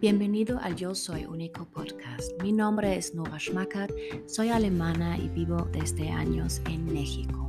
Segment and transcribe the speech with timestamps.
[0.00, 2.40] Bienvenido al Yo Soy Único podcast.
[2.40, 3.92] Mi nombre es Nora Schmackert,
[4.28, 7.48] soy alemana y vivo desde años en México.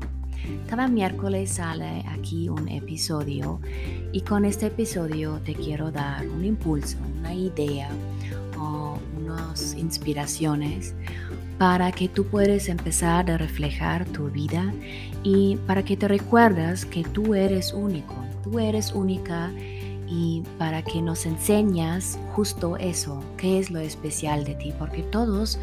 [0.68, 3.62] Cada miércoles sale aquí un episodio
[4.12, 7.91] y con este episodio te quiero dar un impulso, una idea
[8.59, 10.95] o unas inspiraciones
[11.59, 14.73] para que tú puedas empezar a reflejar tu vida
[15.21, 19.52] y para que te recuerdas que tú eres único, tú eres única
[20.09, 25.59] y para que nos enseñas justo eso, qué es lo especial de ti, porque todos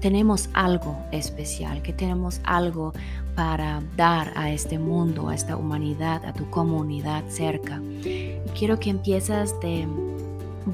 [0.00, 2.92] tenemos algo especial, que tenemos algo
[3.34, 7.82] para dar a este mundo, a esta humanidad, a tu comunidad cerca.
[8.04, 9.86] Y quiero que empieces de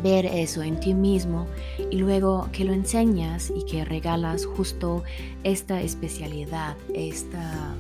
[0.03, 1.47] ver eso en ti mismo
[1.91, 5.03] y luego que lo enseñas y que regalas justo
[5.45, 7.75] esta especialidad, esta,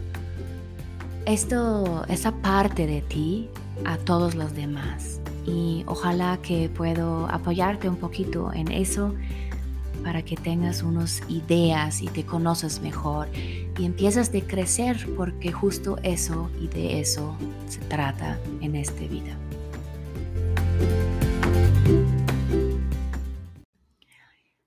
[1.26, 3.48] esto, esa parte de ti
[3.84, 5.20] a todos los demás.
[5.46, 9.14] Y ojalá que puedo apoyarte un poquito en eso
[10.02, 15.97] para que tengas unas ideas y te conoces mejor y empiezas de crecer porque justo
[16.03, 19.36] eso y de eso se trata en esta vida.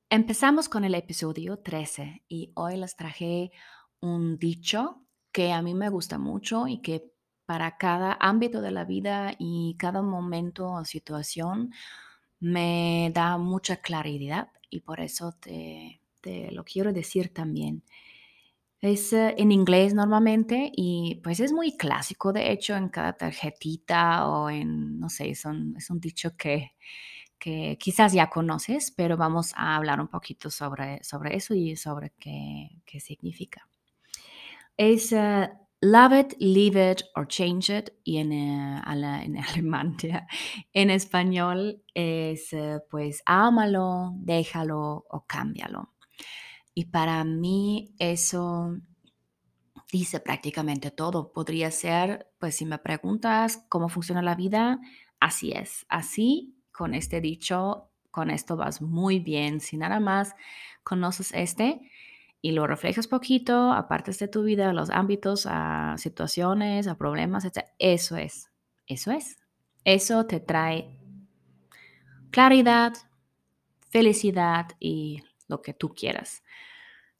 [0.09, 3.52] Empezamos con el episodio 13 y hoy les traje
[3.99, 5.02] un dicho
[5.33, 7.11] que a mí me gusta mucho y que
[7.45, 11.71] para cada ámbito de la vida y cada momento o situación
[12.39, 16.02] me da mucha claridad y por eso te,
[16.52, 17.83] lo quiero decir también.
[18.81, 24.27] Es eh, en inglés normalmente y pues es muy clásico, de hecho, en cada tarjetita
[24.27, 26.73] o en, no sé, son, es un dicho que,
[27.39, 32.11] que quizás ya conoces, pero vamos a hablar un poquito sobre, sobre eso y sobre
[32.19, 33.67] qué, qué significa.
[34.77, 35.49] Es eh,
[35.86, 37.91] Love it, leave it or change it.
[38.03, 38.81] Y en, eh,
[39.23, 39.97] en alemán,
[40.73, 45.93] en español es eh, pues ámalo, déjalo o cámbialo.
[46.73, 48.80] Y para mí eso
[49.92, 51.32] dice prácticamente todo.
[51.32, 54.80] Podría ser, pues si me preguntas cómo funciona la vida,
[55.20, 55.86] así es.
[55.88, 59.59] Así, con este dicho, con esto vas muy bien.
[59.59, 60.33] Si nada más
[60.83, 61.80] conoces este,
[62.41, 67.65] y lo reflejas poquito, apartes de tu vida, los ámbitos, a situaciones, a problemas, etc.
[67.79, 68.51] Eso es,
[68.87, 69.37] eso es.
[69.83, 70.99] Eso te trae
[72.31, 72.93] claridad,
[73.89, 76.43] felicidad y lo que tú quieras.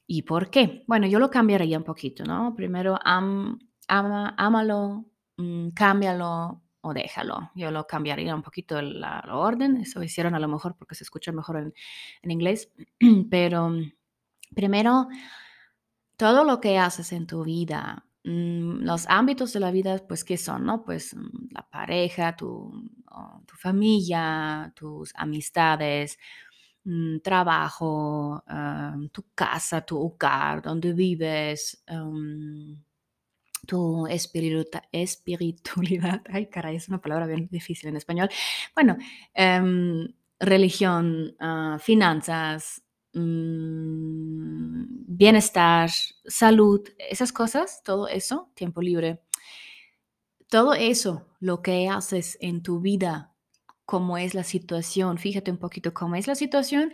[0.08, 0.84] ¿Y por qué?
[0.88, 2.54] Bueno, yo lo cambiaría un poquito, ¿no?
[2.56, 5.06] Primero, ama, ámalo,
[5.38, 7.52] mm, cámbialo o déjalo.
[7.56, 9.78] Yo lo cambiaría un poquito la, orden.
[9.78, 11.74] Eso hicieron a lo mejor porque se escucha mejor en,
[12.22, 12.72] en inglés,
[13.30, 13.72] pero
[14.56, 15.08] Primero,
[16.18, 20.38] todo lo que haces en tu vida, mm, los ámbitos de la vida, pues, ¿qué
[20.38, 20.66] son?
[20.66, 20.84] No?
[20.84, 22.72] Pues mm, la pareja, tu,
[23.46, 26.18] tu familia, tus amistades,
[26.86, 28.44] mm, trabajo,
[29.12, 31.84] tu casa, tu hogar, donde vives,
[33.68, 36.22] tu espiritualidad.
[36.30, 38.30] Ay, caray, es una palabra bien difícil en español.
[38.76, 38.98] Bueno,
[39.34, 40.08] em,
[40.40, 42.84] religión, ah, finanzas,
[45.18, 45.90] bienestar,
[46.26, 49.22] salud, esas cosas, todo eso, tiempo libre,
[50.50, 53.34] todo eso, lo que haces en tu vida,
[53.86, 56.92] cómo es la situación, fíjate un poquito cómo es la situación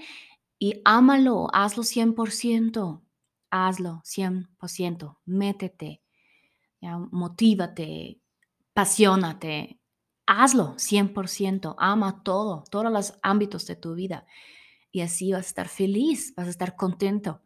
[0.59, 3.01] y ámalo, hazlo 100%,
[3.49, 6.01] hazlo 100%, métete,
[7.11, 8.21] motívate,
[8.73, 9.79] pasiónate,
[10.25, 14.25] hazlo 100%, ama todo, todos los ámbitos de tu vida
[14.91, 17.41] y así vas a estar feliz, vas a estar contento,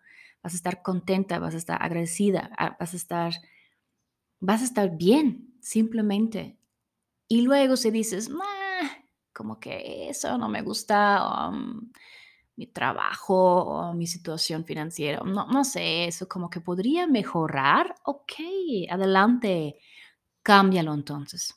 [0.46, 3.34] vas a estar contenta, vas a estar agradecida, ah, vas a estar,
[4.40, 6.60] vas a estar bien, simplemente.
[7.28, 8.30] Y luego si dices,
[9.34, 11.92] como que eso no me gusta, mm,
[12.58, 18.34] mi trabajo o mi situación financiera, no, no sé, eso como que podría mejorar, ok,
[18.92, 19.80] adelante,
[20.44, 21.56] cámbialo entonces.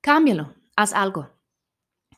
[0.00, 1.30] Cámbialo, haz algo,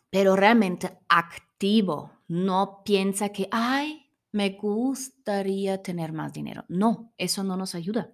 [0.09, 4.06] pero realmente activo, no piensa que, ay,
[4.37, 6.67] me gustaría tener más dinero.
[6.69, 8.13] No, eso no nos ayuda.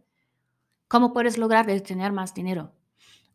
[0.87, 2.71] ¿Cómo puedes lograr tener más dinero?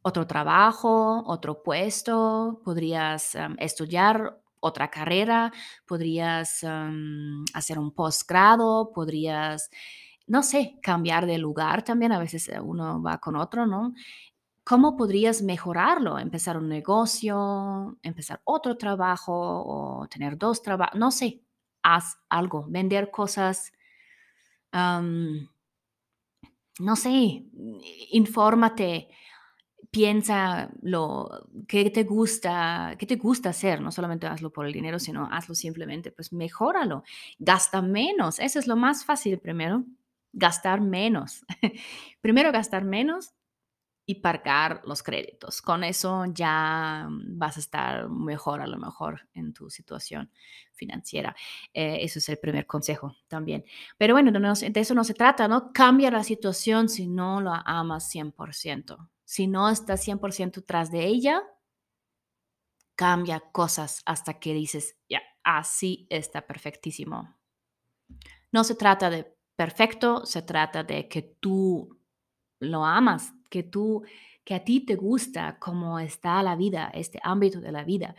[0.03, 5.51] Otro trabajo, otro puesto, podrías estudiar otra carrera,
[5.85, 6.65] podrías
[7.53, 9.69] hacer un posgrado, podrías,
[10.25, 12.13] no sé, cambiar de lugar también.
[12.13, 13.93] A veces eh, uno va con otro, ¿no?
[14.63, 16.19] ¿Cómo podrías mejorarlo?
[16.19, 21.41] Empezar un negocio, empezar otro trabajo o tener dos trabajos, no sé,
[21.87, 23.71] haz algo, vender cosas,
[24.73, 25.47] no
[26.95, 27.45] sé,
[28.11, 29.07] infórmate,
[29.89, 34.99] piensa lo que te gusta, qué te gusta hacer, no solamente hazlo por el dinero,
[34.99, 37.03] sino hazlo simplemente, pues mejóralo,
[37.39, 39.85] gasta menos, eso es lo más fácil primero,
[40.33, 41.45] gastar menos.
[42.21, 43.33] primero gastar menos
[44.09, 45.62] y pagar los créditos.
[45.62, 50.31] Con eso ya vas a estar mejor a lo mejor en tu situación
[50.71, 51.36] financiera.
[51.74, 53.65] Eh, eso es el primer consejo también.
[53.98, 55.74] Pero bueno, de eso no se trata, ¿no?
[55.74, 59.09] Cambia la situación si no la amas 100%.
[59.25, 61.44] Si no estás 100% tras de ella,
[62.95, 67.36] cambia cosas hasta que dices, ya, así está perfectísimo.
[68.54, 72.00] No se trata de perfecto, se trata de que tú
[72.59, 74.03] lo amas, que tú,
[74.44, 78.15] que a ti te gusta cómo está la vida, este ámbito de la vida.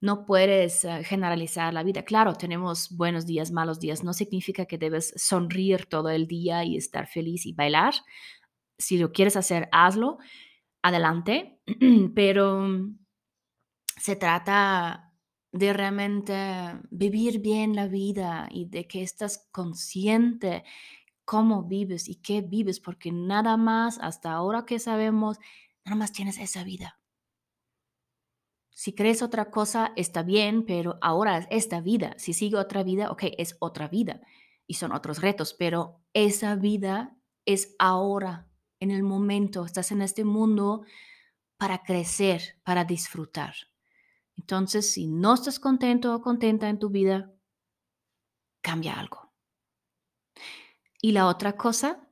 [0.00, 2.04] No puedes eh, generalizar la vida.
[2.04, 4.02] Claro, tenemos buenos días, malos días.
[4.02, 7.94] No significa que debes sonreír todo el día y estar feliz y bailar.
[8.78, 10.18] Si lo quieres hacer, hazlo.
[10.82, 11.60] Adelante.
[12.14, 12.66] Pero
[13.98, 15.12] se trata
[15.52, 16.34] de realmente
[16.90, 20.64] vivir bien la vida y de que estás consciente
[21.30, 25.38] cómo vives y qué vives, porque nada más, hasta ahora que sabemos,
[25.84, 26.98] nada más tienes esa vida.
[28.70, 32.16] Si crees otra cosa, está bien, pero ahora es esta vida.
[32.18, 34.20] Si sigue otra vida, ok, es otra vida
[34.66, 38.48] y son otros retos, pero esa vida es ahora,
[38.80, 39.64] en el momento.
[39.64, 40.82] Estás en este mundo
[41.56, 43.54] para crecer, para disfrutar.
[44.36, 47.32] Entonces, si no estás contento o contenta en tu vida,
[48.62, 49.19] cambia algo.
[51.02, 52.08] Y la otra cosa,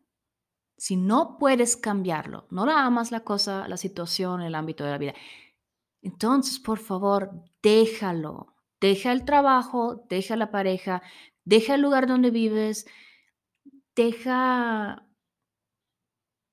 [0.77, 4.99] si no puedes cambiarlo, no la amas la cosa, la situación, el ámbito de la
[4.99, 5.15] vida,
[6.03, 7.31] entonces, por favor,
[7.63, 8.55] déjalo.
[8.81, 11.03] Deja el trabajo, deja la pareja,
[11.45, 12.87] deja el lugar donde vives,
[13.97, 15.05] deja,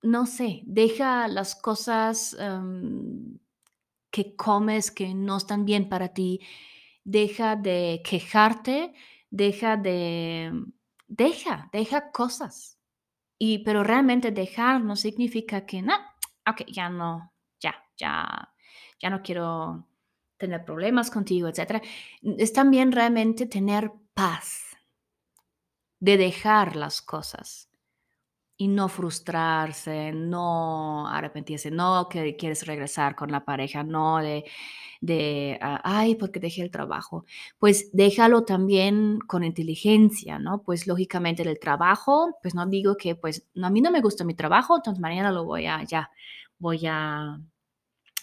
[0.02, 3.38] no sé, deja las cosas em,
[4.12, 6.42] que comes que no están bien para ti,
[7.04, 8.94] deja de quejarte,
[9.30, 10.52] deja de
[11.08, 12.80] deja, deja cosas.
[13.38, 15.96] Y, pero realmente dejar no significa que, no,
[16.48, 18.54] ok, ya no, ya, ya,
[19.00, 19.88] ya no quiero
[20.38, 21.84] tener problemas contigo, etc.
[22.22, 24.78] Es también realmente tener paz
[26.00, 27.70] de dejar las cosas
[28.58, 34.46] y no frustrarse, no arrepentirse, no que quieres regresar con la pareja, no de
[35.02, 37.26] de, ay, porque dejé el trabajo.
[37.60, 40.64] Pues déjalo también con inteligencia, ¿no?
[40.64, 44.24] Pues lógicamente el trabajo, pues no digo que, pues, no, a mí no me gusta
[44.24, 46.10] mi trabajo, entonces mañana lo voy a, ya,
[46.60, 47.40] voy a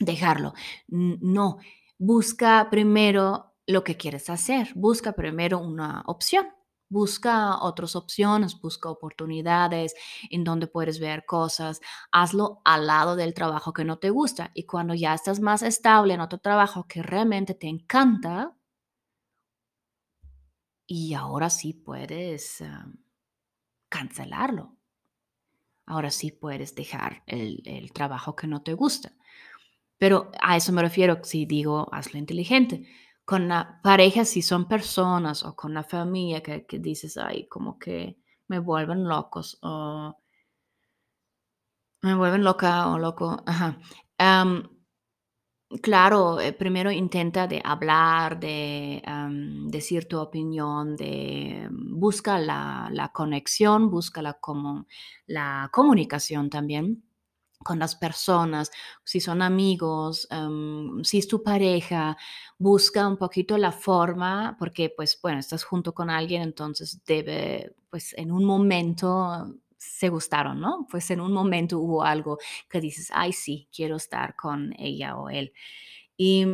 [0.01, 0.55] dejarlo.
[0.89, 1.59] No,
[1.99, 6.47] busca primero lo que quieres hacer, busca primero una opción.
[6.93, 9.95] Busca otras opciones, busca oportunidades
[10.31, 11.81] en donde puedes ver cosas.
[12.11, 14.51] Hazlo al lado del trabajo que no te gusta.
[14.53, 18.55] Y cuando ya estás más estable en otro trabajo que realmente te encanta,
[20.87, 22.87] y ahora sí puedes ah,
[23.89, 24.77] cancelarlo.
[25.87, 29.13] Ahora sí puedes dejar el, el trabajo que no te gusta.
[29.97, 32.87] Pero a eso me refiero si digo hazlo inteligente
[33.25, 38.19] con la pareja, si son personas o con la familia que, dices, ay, como que
[38.49, 40.17] me vuelven locos o
[42.03, 43.43] me vuelven loca o loco.
[43.47, 43.79] Ajá.
[45.81, 49.03] claro, eh, primero intenta de hablar, de
[49.69, 54.87] decir tu opinión, de busca la, la conexión, busca la, como,
[55.27, 57.05] la comunicación también
[57.63, 58.71] con las personas,
[59.05, 62.17] si son amigos, em, si es tu pareja,
[62.59, 68.15] busca un poquito la forma, porque pues bueno, estás junto con alguien, entonces debe, pues
[68.19, 70.87] en un momento se gustaron, ¿no?
[70.91, 72.39] Pues en un momento hubo algo
[72.69, 75.53] que dices, ay, sí, quiero estar con ella o él.
[76.17, 76.47] Y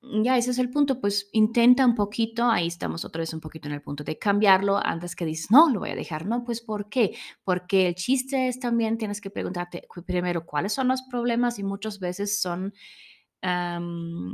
[0.00, 3.68] ya, ese es el punto, pues intenta un poquito, ahí estamos otra vez un poquito
[3.68, 6.60] en el punto de cambiarlo antes que dices, no, lo voy a dejar, no, pues
[6.60, 7.16] ¿por qué?
[7.42, 11.98] Porque el chiste es también, tienes que preguntarte primero cuáles son los problemas y muchas
[11.98, 12.72] veces son,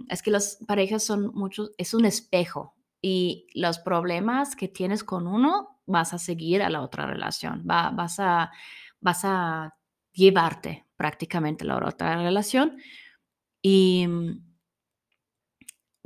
[0.08, 5.26] es que las parejas son muchos, es un espejo y los problemas que tienes con
[5.26, 8.50] uno vas a seguir a la otra relación, va, vas, a,
[9.00, 9.74] vas a
[10.12, 12.76] llevarte prácticamente a la otra relación
[13.62, 14.06] y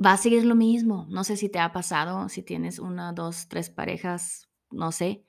[0.03, 1.05] va a seguir lo mismo.
[1.09, 5.25] No sé si te ha pasado, si tienes una, dos, tres parejas, no sé.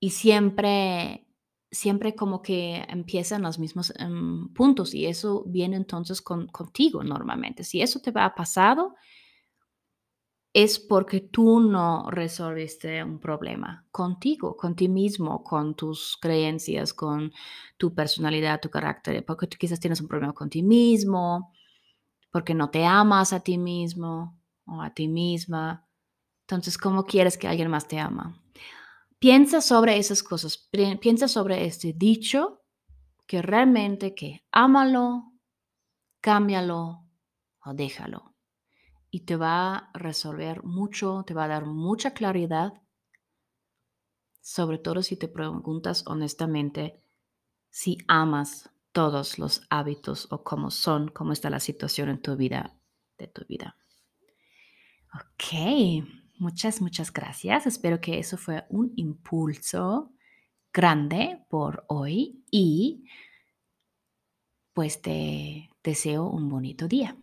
[0.00, 1.26] Y siempre,
[1.70, 7.64] siempre como que empiezan los mismos em, puntos y eso viene entonces con, contigo normalmente.
[7.64, 8.94] Si eso te ha pasado,
[10.54, 17.32] es porque tú no resolviste un problema contigo, con ti mismo, con tus creencias, con
[17.78, 21.52] tu personalidad, tu carácter, porque tú quizás tienes un problema con ti mismo,
[22.32, 25.86] porque no te amas a ti mismo o a ti misma.
[26.40, 28.42] Entonces, ¿cómo quieres que alguien más te ama?
[29.18, 30.68] Piensa sobre esas cosas,
[31.00, 32.62] piensa sobre este dicho
[33.26, 35.32] que realmente que ámalo,
[36.20, 37.06] cámbialo
[37.64, 38.34] o déjalo
[39.10, 42.82] y te va a resolver mucho, te va a dar mucha claridad,
[44.40, 47.00] sobre todo si te preguntas honestamente
[47.70, 52.76] si amas todos los hábitos o cómo son, cómo está la situación en tu vida,
[53.18, 53.76] de tu vida.
[55.14, 56.04] Ok,
[56.38, 57.66] muchas, muchas gracias.
[57.66, 60.12] Espero que eso fue un impulso
[60.72, 63.04] grande por hoy y
[64.72, 67.16] pues te deseo un bonito día.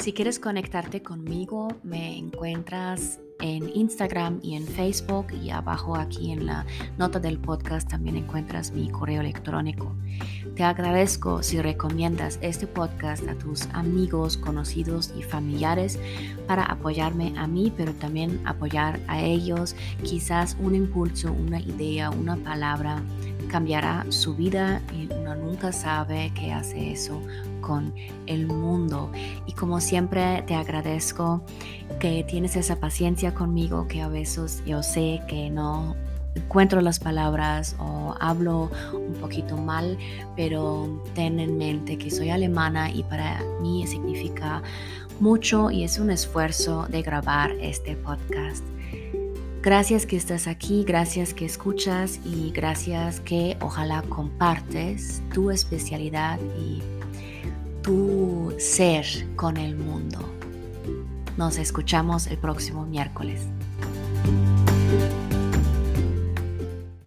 [0.00, 6.46] Si quieres conectarte conmigo, me encuentras en Instagram y en Facebook y abajo aquí en
[6.46, 6.66] la
[6.98, 9.94] nota del podcast también encuentras mi correo electrónico.
[10.54, 15.98] Te agradezco si recomiendas este podcast a tus amigos, conocidos y familiares
[16.46, 19.74] para apoyarme a mí, pero también apoyar a ellos.
[20.02, 23.02] Quizás un impulso, una idea, una palabra
[23.50, 27.20] cambiará su vida y uno nunca sabe qué hace eso
[27.60, 27.92] con
[28.26, 29.10] el mundo.
[29.46, 31.42] Y como siempre te agradezco
[31.98, 35.96] que tienes esa paciencia conmigo, que a veces yo sé que no
[36.34, 39.98] encuentro las palabras o hablo un poquito mal,
[40.36, 44.62] pero ten en mente que soy alemana y para mí significa
[45.18, 48.64] mucho y es un esfuerzo de grabar este podcast.
[49.62, 56.80] Gracias que estás aquí, gracias que escuchas y gracias que ojalá compartes tu especialidad y
[57.82, 59.04] tu ser
[59.36, 60.18] con el mundo.
[61.36, 63.42] Nos escuchamos el próximo miércoles.